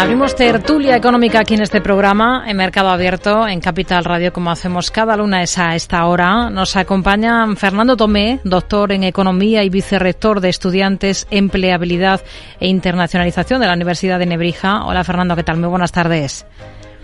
[0.00, 4.90] Abrimos tertulia económica aquí en este programa, en Mercado Abierto, en Capital Radio, como hacemos
[4.90, 6.48] cada luna a esta hora.
[6.48, 12.22] Nos acompaña Fernando Tomé, doctor en Economía y vicerrector de Estudiantes, Empleabilidad
[12.60, 14.86] e Internacionalización de la Universidad de Nebrija.
[14.86, 15.58] Hola Fernando, ¿qué tal?
[15.58, 16.46] Muy buenas tardes.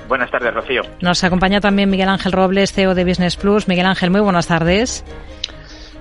[0.09, 0.81] Buenas tardes, Rocío.
[1.03, 3.69] Nos acompaña también Miguel Ángel Robles, CEO de Business Plus.
[3.69, 5.05] Miguel Ángel, muy buenas tardes.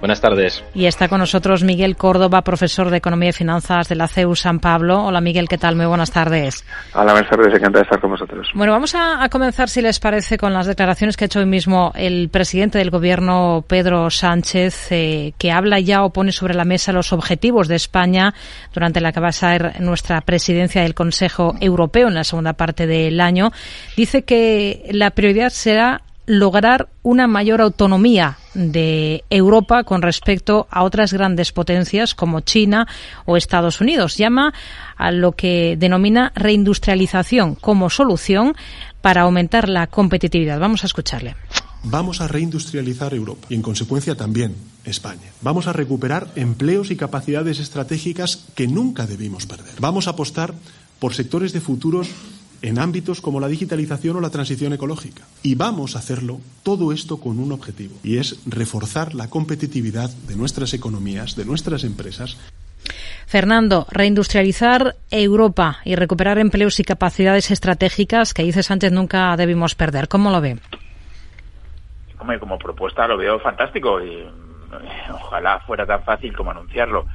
[0.06, 0.64] Buenas tardes.
[0.76, 4.60] Y está con nosotros Miguel Córdoba, profesor de Economía y Finanzas de la CEU San
[4.60, 5.04] Pablo.
[5.04, 5.76] Hola Miguel, ¿qué tal?
[5.76, 6.64] Muy buenas tardes.
[6.94, 8.48] Hola, buenas tardes, encantado de estar con vosotros.
[8.54, 11.92] Bueno, vamos a, comenzar, si les parece, con las declaraciones que ha hecho hoy mismo
[11.96, 16.92] el presidente del Gobierno, Pedro Sánchez, eh, que habla ya o pone sobre la mesa
[16.92, 18.36] los objetivos de España
[18.76, 22.86] durante la que va a ser nuestra presidencia del Consejo Europeo en la segunda parte
[22.86, 23.52] del año.
[23.98, 31.14] Dice que la prioridad será lograr una mayor autonomía de Europa con respecto a otras
[31.14, 32.88] grandes potencias como China
[33.26, 34.18] o Estados Unidos.
[34.18, 34.54] Llama
[34.98, 38.56] a lo que denomina reindustrialización como solución
[39.02, 40.60] para aumentar la competitividad.
[40.60, 41.36] Vamos a escucharle.
[41.84, 45.30] Vamos a reindustrializar Europa y, en consecuencia, también España.
[45.42, 49.76] Vamos a recuperar empleos y capacidades estratégicas que nunca debimos perder.
[49.80, 50.56] Vamos a apostar
[51.00, 52.10] por sectores de futuros
[52.66, 55.24] en ámbitos como la digitalización o la transición ecológica.
[55.44, 60.36] Y vamos a hacerlo todo esto con un objetivo, y es reforzar la competitividad de
[60.36, 62.38] nuestras economías, de nuestras empresas.
[63.28, 70.08] Fernando, reindustrializar Europa y recuperar empleos y capacidades estratégicas que dice Sánchez nunca debimos perder.
[70.08, 70.58] ¿Cómo lo ve?
[72.40, 74.28] como propuesta lo veo fantástico y
[75.14, 77.06] ojalá fuera tan fácil como anunciarlo.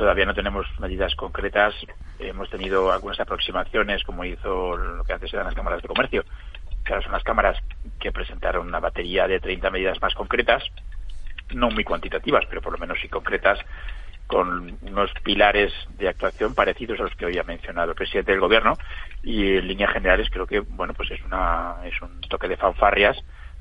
[0.00, 1.74] Todavía no tenemos medidas concretas.
[2.18, 6.24] Hemos tenido algunas aproximaciones, como hizo lo que antes eran las cámaras de comercio,
[6.86, 7.58] ahora son las cámaras
[7.98, 10.62] que presentaron una batería de 30 medidas más concretas,
[11.50, 13.58] no muy cuantitativas, pero por lo menos sí concretas,
[14.26, 18.40] con unos pilares de actuación parecidos a los que hoy ha mencionado el presidente del
[18.40, 18.78] gobierno
[19.22, 23.18] y en líneas generales creo que bueno pues es una es un toque de fanfarrias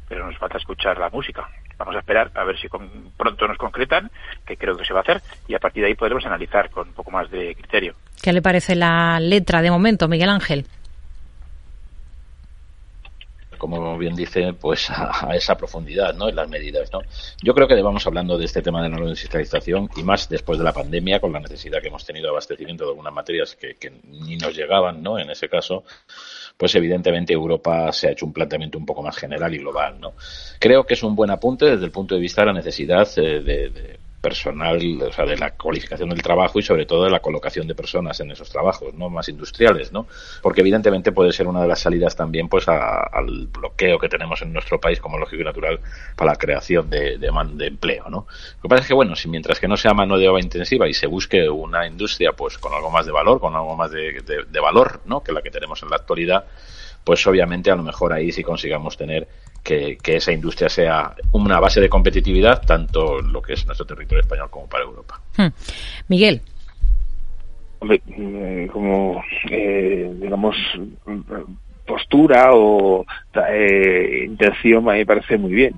[0.08, 1.50] pero nos falta escuchar la música.
[1.80, 2.68] Vamos a esperar a ver si
[3.18, 4.12] pronto nos concretan,
[4.46, 6.90] que creo que se va a hacer, y a partir de ahí podremos analizar con
[6.90, 7.96] un poco más de criterio.
[8.22, 10.66] ¿Qué le parece la letra de momento, Miguel Ángel?
[13.60, 16.30] como bien dice, pues a, esa profundidad, ¿no?
[16.30, 17.02] En las medidas, ¿no?
[17.44, 20.66] Yo creo que vamos hablando de este tema de la industrialización y más después de
[20.66, 23.92] la pandemia, con la necesidad que hemos tenido de abastecimiento de algunas materias que, que
[24.06, 25.20] ni nos llegaban, ¿no?
[25.20, 25.84] En ese caso,
[26.60, 30.12] pues evidentemente Europa se ha hecho un planteamiento un poco más general y global, ¿no?
[30.60, 33.40] Creo que es un buen apunte desde el punto de vista de la necesidad eh,
[33.40, 37.68] de personal, o sea, de la cualificación del trabajo y sobre todo de la colocación
[37.68, 39.10] de personas en esos trabajos, ¿no?
[39.10, 40.08] Más industriales, ¿no?
[40.42, 44.52] Porque evidentemente puede ser una de las salidas también, pues, al bloqueo que tenemos en
[44.52, 45.80] nuestro país como lógico y natural
[46.16, 48.28] para la creación de, de, de empleo, ¿no?
[48.58, 50.88] Lo que pasa es que, bueno, si mientras que no sea mano de obra intensiva
[50.88, 54.22] y se busque una industria, pues, con algo más de valor, con algo más de,
[54.22, 55.24] de valor, ¿no?
[55.24, 56.46] Que la que tenemos en la actualidad,
[57.04, 59.28] pues obviamente a lo mejor ahí sí consigamos tener
[59.64, 64.50] que, esa industria sea una base de competitividad tanto lo que es nuestro territorio español
[64.50, 65.20] como para Europa.
[65.38, 65.48] Hmm.
[66.08, 66.42] Miguel.
[67.90, 70.58] Eh, como, eh, digamos,
[71.86, 73.06] postura o
[73.50, 75.76] eh, intención a mí me parece muy bien.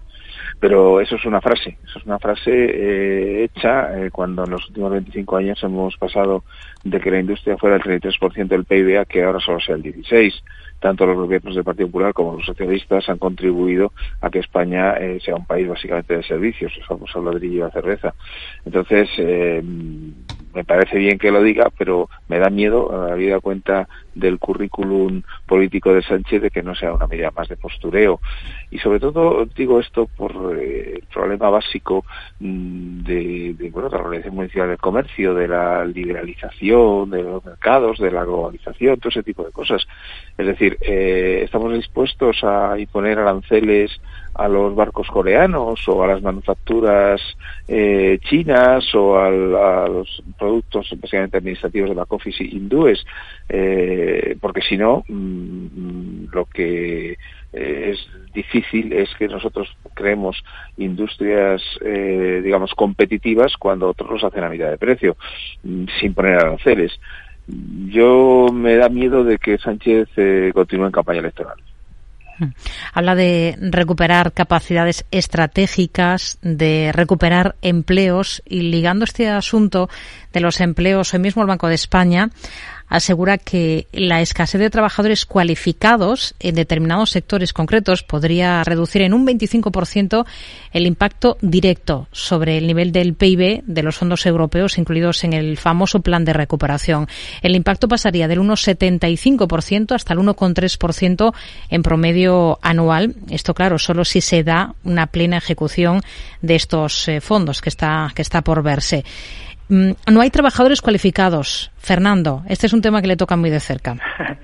[0.61, 4.67] Pero eso es una frase, eso es una frase eh, hecha eh, cuando en los
[4.69, 6.43] últimos 25 años hemos pasado
[6.83, 9.81] de que la industria fuera el 33% del PIB a que ahora solo sea el
[9.81, 10.43] 16%
[10.81, 15.19] tanto los gobiernos del Partido Popular como los socialistas han contribuido a que España eh,
[15.23, 18.13] sea un país básicamente de servicios, el famoso ladrillo y la cerveza.
[18.65, 19.63] Entonces, eh,
[20.53, 25.93] me parece bien que lo diga, pero me da miedo, habida cuenta del currículum político
[25.93, 28.19] de Sánchez, de que no sea una medida más de postureo.
[28.69, 32.05] Y sobre todo digo esto por eh, el problema básico
[32.39, 37.99] mm, de, de, bueno, la Organización Municipal del Comercio, de la liberalización de los mercados,
[37.99, 39.87] de la globalización, todo ese tipo de cosas.
[40.37, 43.91] Es decir, eh, estamos dispuestos a imponer aranceles
[44.33, 47.21] a los barcos coreanos o a las manufacturas
[47.67, 53.05] eh, chinas o a los productos especialmente administrativos de la office hindúes,
[53.47, 57.11] eh, porque si no, mm, lo que
[57.53, 57.99] eh, es
[58.33, 60.43] difícil es que nosotros creemos
[60.77, 65.15] industrias, digamos, competitivas cuando otros los hacen a mitad de precio,
[65.63, 66.99] mm, sin poner aranceles.
[67.87, 70.07] Yo me da miedo de que Sánchez
[70.53, 71.57] continúe en campaña electoral.
[72.93, 79.89] Habla de recuperar capacidades estratégicas, de recuperar empleos y ligando este asunto
[80.33, 82.29] de los empleos, hoy mismo el Banco de España
[82.91, 89.25] asegura que la escasez de trabajadores cualificados en determinados sectores concretos podría reducir en un
[89.25, 90.25] 25%
[90.73, 95.57] el impacto directo sobre el nivel del PIB de los fondos europeos incluidos en el
[95.57, 97.07] famoso plan de recuperación.
[97.41, 101.33] El impacto pasaría del 1,75% hasta el 1,3%
[101.69, 103.15] en promedio anual.
[103.29, 106.01] Esto, claro, solo si se da una plena ejecución
[106.41, 109.05] de estos eh, fondos que está, que está por verse.
[109.71, 111.71] Mm, no hay trabajadores cualificados.
[111.77, 113.95] Fernando, este es un tema que le toca muy de cerca.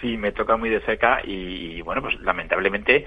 [0.00, 3.06] Sí, me toca muy de cerca y, bueno, pues lamentablemente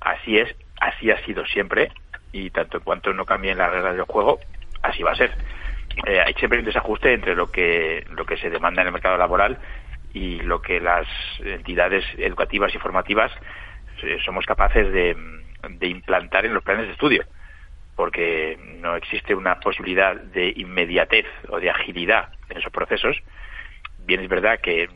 [0.00, 0.48] así es,
[0.80, 1.92] así ha sido siempre
[2.32, 4.38] y tanto en cuanto no cambien las reglas del juego,
[4.82, 5.30] así va a ser.
[6.06, 9.18] Eh, hay siempre un desajuste entre lo que lo que se demanda en el mercado
[9.18, 9.58] laboral
[10.12, 11.06] y lo que las
[11.44, 13.30] entidades educativas y formativas
[14.02, 15.16] eh, somos capaces de,
[15.68, 17.24] de implantar en los planes de estudio
[18.00, 23.14] porque no existe una posibilidad de inmediatez o de agilidad en esos procesos.
[24.06, 24.88] Bien es verdad que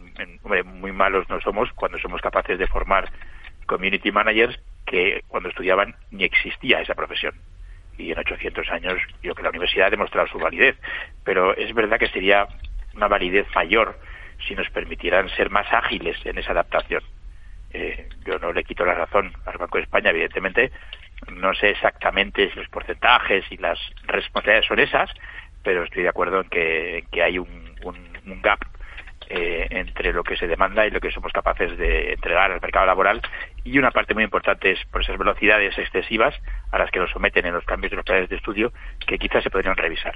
[0.64, 3.12] muy malos no somos cuando somos capaces de formar
[3.66, 7.34] community managers que cuando estudiaban ni existía esa profesión.
[7.98, 10.74] Y en 800 años yo creo que la universidad ha demostrado su validez.
[11.24, 12.48] Pero es verdad que sería
[12.94, 13.98] una validez mayor
[14.48, 17.02] si nos permitieran ser más ágiles en esa adaptación.
[17.74, 20.72] Eh, yo no le quito la razón al Banco de España, evidentemente,
[21.32, 25.10] no sé exactamente si los porcentajes y las responsabilidades son esas,
[25.62, 27.74] pero estoy de acuerdo en que, hay un,
[28.42, 28.58] gap
[29.30, 32.84] eh, entre lo que se demanda y lo que somos capaces de entregar al mercado
[32.84, 33.22] laboral
[33.64, 36.34] y una parte muy importante es por esas velocidades excesivas
[36.70, 38.72] a las que nos someten en los cambios de los planes de estudio
[39.06, 40.14] que quizás se podrían revisar.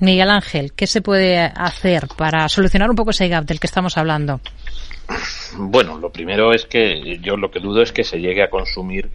[0.00, 3.96] Miguel Ángel, ¿qué se puede hacer para solucionar un poco ese gap del que estamos
[3.96, 4.40] hablando?
[5.56, 9.10] Bueno, lo primero es que yo lo que dudo es que se llegue a consumir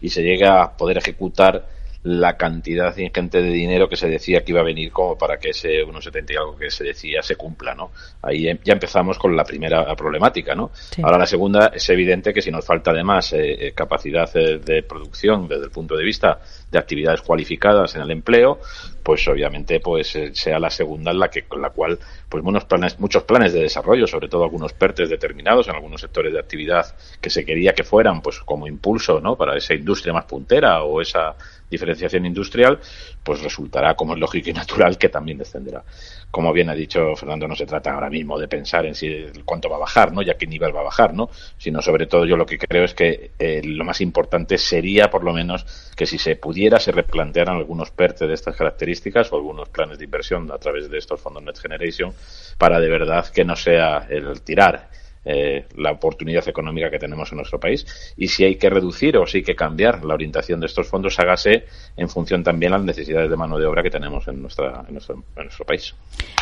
[0.00, 1.66] y se llegue a poder ejecutar
[2.04, 5.50] la cantidad ingente de dinero que se decía que iba a venir como para que
[5.50, 7.92] ese 1,70 y algo que se decía se cumpla, ¿no?
[8.20, 10.70] Ahí em, ya empezamos con la primera problemática, ¿no?
[11.02, 14.82] Ahora la segunda es evidente que si nos falta además eh, eh, capacidad de, de,
[14.82, 16.38] producción desde el punto de vista
[16.70, 18.60] de actividades cualificadas en el empleo,
[19.04, 21.98] pues obviamente pues eh, sea la segunda en la que con la cual
[22.28, 26.32] pues muchos planes muchos planes de desarrollo sobre todo algunos PERTES determinados en algunos sectores
[26.32, 30.24] de actividad que se quería que fueran pues como impulso no para esa industria más
[30.24, 31.36] puntera o esa
[31.70, 32.78] diferenciación industrial
[33.22, 35.82] pues resultará como es lógico y natural que también descenderá.
[36.30, 39.68] Como bien ha dicho Fernando no se trata ahora mismo de pensar en si cuánto
[39.68, 41.28] va a bajar no ya qué nivel va a bajar no
[41.58, 45.24] sino sobre todo yo lo que creo es que eh, lo más importante sería por
[45.24, 48.93] lo menos que si se pudiera se replantearan algunos PERTE de estas características
[49.30, 52.12] o algunos planes de inversión a través de estos fondos Next Generation
[52.58, 54.88] para de verdad que no sea el tirar
[55.26, 59.26] eh, la oportunidad económica que tenemos en nuestro país y si hay que reducir o
[59.26, 61.64] si hay que cambiar la orientación de estos fondos hágase
[61.96, 64.92] en función también a las necesidades de mano de obra que tenemos en, nuestra, en,
[64.92, 65.94] nuestro, en nuestro país.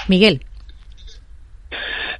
[0.08, 0.44] Miguel.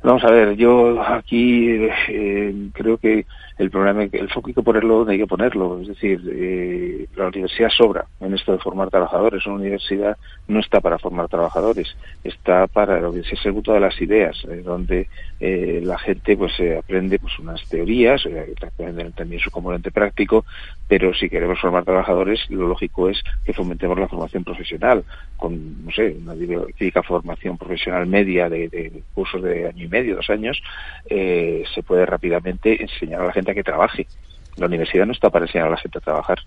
[0.05, 1.69] Vamos a ver, yo aquí
[2.09, 3.27] eh, creo que
[3.59, 5.81] el problema, el foco hay que ponerlo donde hay que ponerlo.
[5.81, 9.47] Es decir, eh, la universidad sobra en esto de formar trabajadores.
[9.47, 10.17] Una universidad
[10.49, 14.63] no está para formar trabajadores, está para lo que se ejecuta de las ideas, eh,
[14.65, 15.09] donde
[15.41, 18.55] eh, la gente pues aprende pues unas teorías, eh,
[19.15, 20.45] también su componente práctico,
[20.89, 25.05] pero si queremos formar trabajadores, lo lógico es que fomentemos la formación profesional,
[25.37, 30.17] con, no sé, una típica formación profesional media de, de cursos de año y medio,
[30.17, 30.63] dos años,
[31.09, 34.07] se puede rápidamente enseñar a la gente que trabaje.
[34.57, 36.39] La universidad no está para enseñar a la gente a trabajar,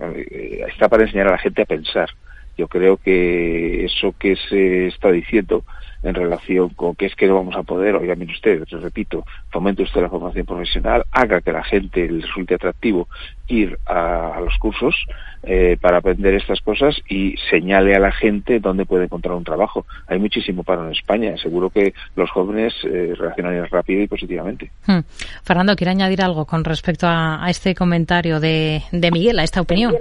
[0.00, 2.10] eh, está para enseñar a la gente a pensar.
[2.56, 5.64] Yo creo que eso que se está diciendo
[6.04, 9.24] en relación con que es que no vamos a poder, oiga, mire usted, les repito,
[9.50, 13.08] fomente usted la formación profesional, haga que la gente le resulte atractivo
[13.48, 14.94] ir a, los cursos
[15.42, 19.86] eh, para aprender estas cosas y señale a la gente dónde puede encontrar un trabajo.
[20.06, 24.70] Hay muchísimo paro en España, seguro que los jóvenes eh, reaccionarían rápido y positivamente.
[24.86, 25.00] Hmm.
[25.42, 29.94] Fernando, ¿quiere añadir algo con respecto a, este comentario de, de Miguel, a esta opinión?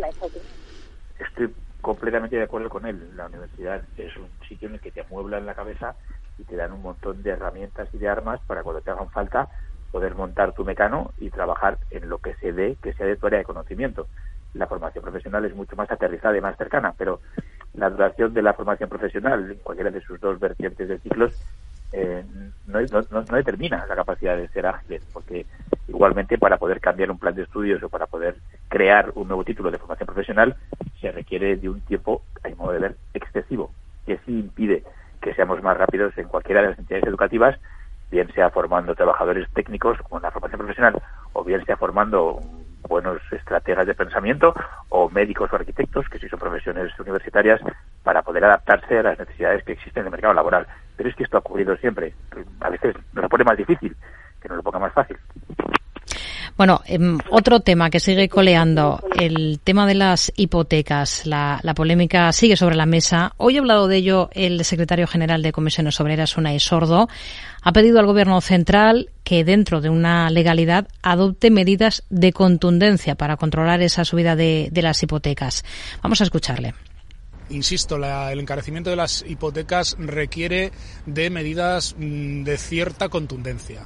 [1.19, 1.49] Estoy
[1.83, 3.15] completamente de acuerdo con él.
[3.15, 5.95] La universidad es un sitio en el que te amueblan la cabeza
[6.37, 9.49] y te dan un montón de herramientas y de armas para cuando te hagan falta
[9.91, 13.27] poder montar tu mecano y trabajar en lo que se dé, que sea de tu
[13.27, 14.07] área de conocimiento.
[14.53, 17.19] La formación profesional es mucho más aterrizada y más cercana, pero
[17.73, 21.33] la duración de la formación profesional, en cualquiera de sus dos vertientes de ciclos,
[21.93, 22.23] eh,
[22.65, 22.79] no,
[23.11, 25.45] no, determina la capacidad de ser ágiles, porque
[25.87, 28.35] igualmente para poder cambiar un plan de estudios o para poder
[28.67, 30.55] crear un nuevo título de formación profesional
[30.99, 33.71] se requiere de un tiempo, a mi modo de ver, excesivo,
[34.07, 34.83] que sí impide
[35.21, 37.59] que seamos más rápidos en cualquiera de las entidades educativas,
[38.09, 41.01] bien sea formando trabajadores técnicos como en la formación profesional,
[41.33, 42.39] o bien sea formando
[42.87, 44.53] buenos estrategas de pensamiento
[44.89, 47.61] o médicos o arquitectos, que sí son profesiones universitarias,
[48.03, 50.67] para poder adaptarse a las necesidades que existen en el mercado laboral.
[50.95, 52.13] Pero es que esto ha ocurrido siempre.
[52.59, 53.95] A veces nos lo pone más difícil,
[54.41, 55.17] que nos lo ponga más fácil.
[56.55, 61.25] Bueno, em, otro tema que sigue coleando, el tema de las hipotecas.
[61.25, 63.33] La, polémica sigue sobre la mesa.
[63.37, 67.07] Hoy ha hablado de ello el secretario general de Comisiones Obreras, Unai Sordo.
[67.63, 73.37] Ha pedido al Gobierno central que, dentro de una legalidad, adopte medidas de contundencia para
[73.37, 75.63] controlar esa subida de, las hipotecas.
[76.01, 76.73] Vamos a escucharle
[77.49, 80.71] insisto, el encarecimiento de las hipotecas requiere
[81.05, 83.85] de medidas mm, de cierta contundencia.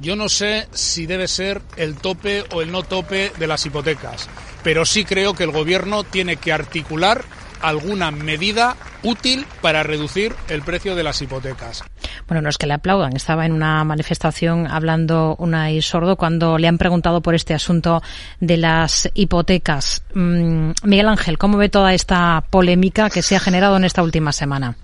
[0.00, 4.28] Yo no sé si debe ser el tope o el no tope de las hipotecas,
[4.62, 7.24] pero sí creo que el Gobierno tiene que articular
[7.60, 11.84] alguna medida útil para reducir el precio de las hipotecas.
[12.26, 13.16] Bueno, no es que le aplaudan.
[13.16, 18.02] Estaba en una manifestación hablando una y sordo cuando le han preguntado por este asunto
[18.40, 20.02] de las hipotecas.
[20.14, 24.32] Mm, Miguel Ángel, ¿cómo ve toda esta polémica que se ha generado en esta última
[24.32, 24.76] semana?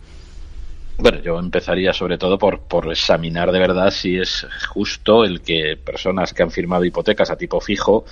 [0.97, 5.77] Bueno, yo empezaría sobre todo por, por examinar de verdad si es justo el que
[5.77, 8.05] personas que han firmado hipotecas a tipo fijo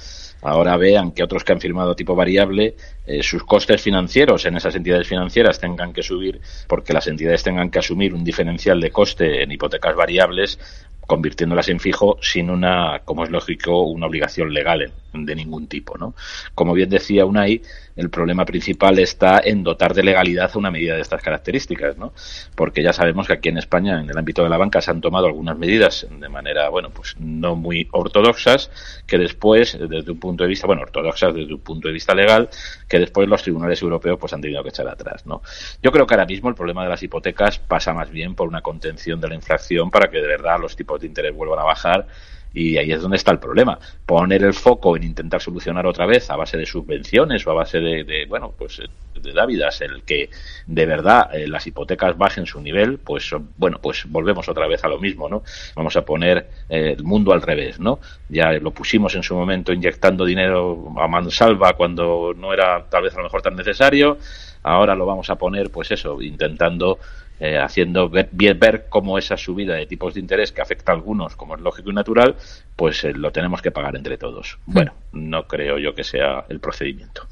[0.42, 4.74] ahora vean que otros que han firmado tipo variable eh, sus costes financieros en esas
[4.74, 9.42] entidades financieras tengan que subir porque las entidades tengan que asumir un diferencial de coste
[9.42, 10.58] en hipotecas variables
[11.06, 16.14] convirtiéndolas en fijo sin una, como es lógico, una obligación legal de ningún tipo, ¿no?
[16.54, 17.60] Como bien decía Unai,
[17.96, 22.14] el problema principal está en dotar de legalidad una medida de estas características, ¿no?
[22.54, 25.00] Porque ya sabemos que aquí en España, en el ámbito de la banca, se han
[25.00, 28.70] tomado algunas medidas de manera, bueno, pues no muy ortodoxas,
[29.06, 32.48] que después, desde un punto de vista, bueno, ortodoxas desde un punto de vista legal,
[32.88, 35.42] que después los tribunales europeos pues han tenido que echar atrás, ¿no?
[35.82, 38.62] Yo creo que ahora mismo el problema de las hipotecas pasa más bien por una
[38.62, 42.06] contención de la inflación para que de verdad los tipos de interés vuelvan a bajar
[42.54, 43.78] y ahí es donde está el problema.
[44.06, 47.78] Poner el foco en intentar solucionar otra vez a base de subvenciones o a base
[47.78, 48.80] de, bueno, pues
[49.14, 50.30] de Dávidas, el que
[50.66, 54.88] de verdad eh, las hipotecas bajen su nivel, pues bueno, pues volvemos otra vez a
[54.88, 55.42] lo mismo, ¿no?
[55.76, 58.00] Vamos a poner eh, el mundo al revés, ¿no?
[58.28, 63.14] Ya lo pusimos en su momento inyectando dinero a mansalva cuando no era tal vez
[63.14, 64.18] a lo mejor tan necesario.
[64.64, 66.98] Ahora lo vamos a poner, pues eso, intentando
[67.44, 71.34] eh, haciendo ver, ver cómo esa subida de tipos de interés que afecta a algunos,
[71.34, 72.36] como es lógico y natural,
[72.76, 74.60] pues eh, lo tenemos que pagar entre todos.
[74.66, 74.72] Mm.
[74.72, 77.26] Bueno, no creo yo que sea el procedimiento.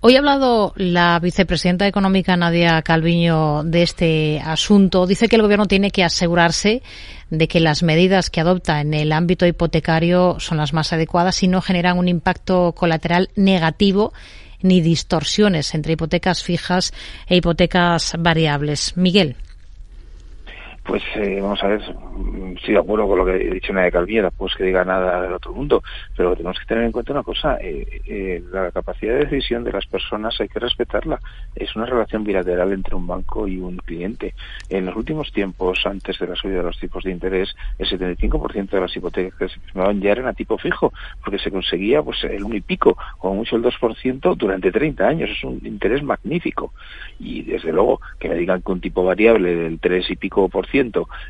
[0.00, 5.08] Hoy ha hablado la vicepresidenta económica Nadia Calviño de este asunto.
[5.08, 6.84] Dice que el Gobierno tiene que asegurarse
[7.28, 11.48] de que las medidas que adopta en el ámbito hipotecario son las más adecuadas y
[11.48, 14.12] no generan un impacto colateral negativo
[14.62, 16.92] ni distorsiones entre hipotecas fijas
[17.28, 18.96] e hipotecas variables.
[18.96, 19.36] Miguel.
[20.86, 21.82] Pues eh, vamos a ver,
[22.54, 25.32] estoy de acuerdo con lo que he dicho Nadia Calviera, pues que diga nada del
[25.32, 25.82] otro mundo,
[26.16, 29.72] pero tenemos que tener en cuenta una cosa, eh, eh, la capacidad de decisión de
[29.72, 31.18] las personas hay que respetarla,
[31.56, 34.34] es una relación bilateral entre un banco y un cliente.
[34.68, 38.70] En los últimos tiempos, antes de la subida de los tipos de interés, el 75%
[38.70, 42.22] de las hipotecas que se firmaban ya eran a tipo fijo, porque se conseguía pues
[42.22, 46.72] el 1 y pico, como mucho el 2% durante 30 años, es un interés magnífico.
[47.18, 50.66] Y desde luego que me digan que un tipo variable del 3 y pico por
[50.68, 50.75] ciento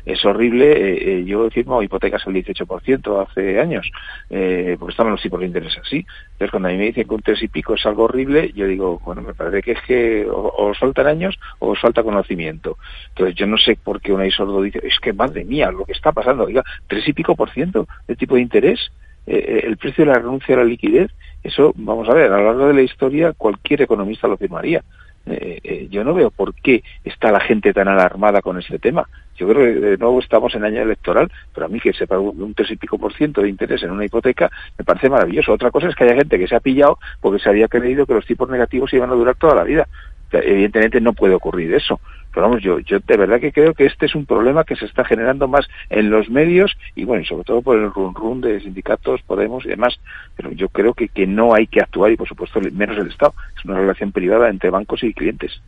[0.05, 0.71] es horrible.
[0.71, 3.89] Eh, eh, yo he firmado hipotecas al 18% hace años,
[4.29, 6.05] eh, porque estaban los tipos de interés así.
[6.33, 8.67] Entonces, cuando a mí me dicen que un 3 y pico es algo horrible, yo
[8.67, 12.77] digo, bueno, me parece que es que o, os faltan años o os falta conocimiento.
[13.09, 15.93] Entonces, yo no sé por qué una sordo dice, es que madre mía, lo que
[15.93, 18.91] está pasando, oiga, 3 y pico por ciento de tipo de interés.
[19.25, 21.11] el precio de la renuncia a la liquidez,
[21.43, 24.83] eso, vamos a ver, a lo largo de la historia cualquier economista lo firmaría.
[25.29, 29.07] Eh, eh, yo no veo por qué está la gente tan alarmada con este tema.
[29.35, 32.53] Yo creo que de nuevo estamos en año electoral, pero a mí que sepa un
[32.53, 35.53] tres y pico por ciento de interés en una hipoteca me parece maravilloso.
[35.53, 38.13] Otra cosa es que haya gente que se ha pillado porque se había creído que
[38.13, 39.87] los tipos negativos iban a durar toda la vida.
[40.31, 41.99] Evidentemente no puede ocurrir eso.
[42.37, 44.85] Pero vamos, yo, yo de verdad que creo que este es un problema que se
[44.85, 48.41] está generando más en los medios y bueno, y sobre todo por el run run
[48.41, 49.99] de sindicatos, Podemos y demás.
[50.35, 53.33] Pero yo creo que, que no hay que actuar y por supuesto menos el Estado.
[53.57, 55.59] Es una relación privada entre bancos y clientes.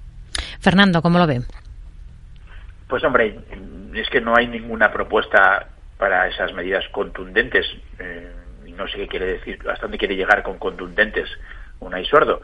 [0.60, 1.42] Fernando, ¿cómo lo ve?
[2.88, 3.40] Pues hombre,
[3.96, 7.66] es que no hay ninguna propuesta para esas medidas contundentes.
[7.98, 8.32] Eh,
[8.78, 11.28] no sé qué quiere decir, hasta dónde quiere llegar con contundentes
[11.80, 12.44] un sordo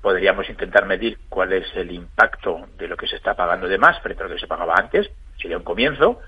[0.00, 4.00] podríamos intentar medir cuál es el impacto de lo que se está pagando de más
[4.00, 5.10] frente a lo que se pagaba antes.
[5.40, 6.20] Sería un comienzo,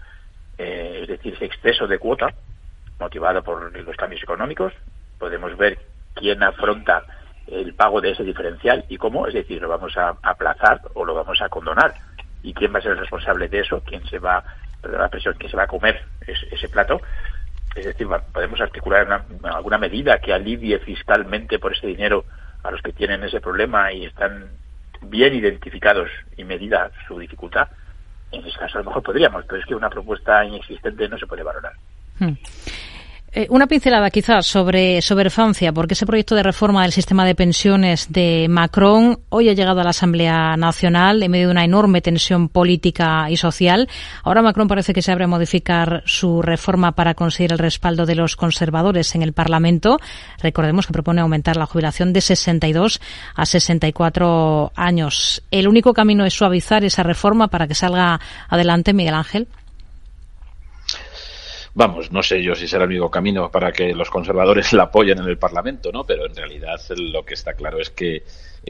[0.59, 2.35] eh, es decir, ese exceso de cuota
[2.99, 4.73] motivado por los cambios económicos.
[5.19, 5.79] Podemos ver
[6.15, 7.05] quién afronta
[7.47, 11.15] el pago de ese diferencial y cómo, es decir, lo vamos a aplazar o lo
[11.15, 11.95] vamos a condonar.
[12.43, 14.43] Y quién va a ser el responsable de eso, quién se va,
[14.83, 17.01] la presión, quién se va a comer ese plato.
[17.75, 22.25] Es decir, podemos articular alguna medida que alivie fiscalmente por ese dinero
[22.67, 24.49] a los que tienen ese problema y están
[25.03, 27.69] bien identificados y medida su dificultad.
[28.33, 31.27] En ese caso a lo mejor podríamos, pero es que una propuesta inexistente no se
[31.27, 31.73] puede valorar.
[32.19, 32.33] Hmm.
[33.39, 37.35] Eh, una pincelada quizás sobre, sobre Francia, porque ese proyecto de reforma del sistema de
[37.35, 42.01] pensiones de Macron hoy ha llegado a la Asamblea Nacional en medio de una enorme
[42.01, 43.91] tensión política y social.
[44.25, 48.15] Ahora Macron parece que se abre a modificar su reforma para conseguir el respaldo de
[48.15, 49.99] los conservadores en el Parlamento.
[50.41, 53.03] Recordemos que propone aumentar la jubilación de 62
[53.35, 55.43] a 64 años.
[55.51, 59.47] El único camino es suavizar esa reforma para que salga adelante, Miguel Ángel.
[61.79, 65.19] Vamos, no sé yo si será el único camino para que los conservadores la apoyen
[65.19, 66.05] en el Parlamento, ¿no?
[66.05, 68.23] Pero en realidad lo que está claro es que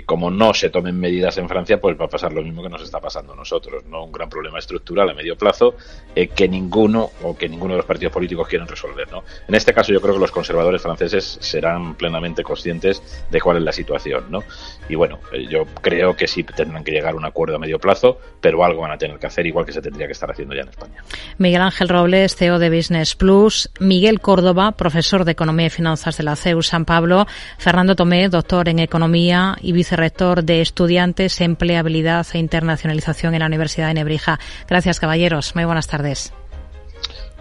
[0.04, 2.82] como no se tomen medidas en Francia, pues va a pasar lo mismo que nos
[2.82, 4.04] está pasando a nosotros, ¿no?
[4.04, 5.74] Un gran problema estructural a medio plazo
[6.14, 9.24] eh, que ninguno o que ninguno de los partidos políticos quieren resolver, ¿no?
[9.48, 13.62] En este caso yo creo que los conservadores franceses serán plenamente conscientes de cuál es
[13.62, 14.42] la situación, ¿no?
[14.88, 17.78] Y bueno, eh, yo creo que sí tendrán que llegar a un acuerdo a medio
[17.78, 20.54] plazo, pero algo van a tener que hacer igual que se tendría que estar haciendo
[20.54, 21.02] ya en España.
[21.38, 26.24] Miguel Ángel Robles, CEO de Business Plus, Miguel Córdoba, profesor de Economía y Finanzas de
[26.24, 27.26] la CEU San Pablo,
[27.58, 33.86] Fernando Tomé, doctor en Economía y vicerrector de Estudiantes, Empleabilidad e Internacionalización en la Universidad
[33.86, 34.40] de Nebrija.
[34.68, 35.54] Gracias, caballeros.
[35.54, 36.32] Muy buenas tardes.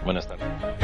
[0.04, 0.46] Buenas tardes.